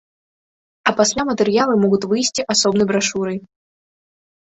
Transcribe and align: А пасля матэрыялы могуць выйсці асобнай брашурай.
А 0.91 0.93
пасля 1.01 1.25
матэрыялы 1.29 1.73
могуць 1.83 2.07
выйсці 2.13 2.47
асобнай 2.55 2.85
брашурай. 2.93 3.37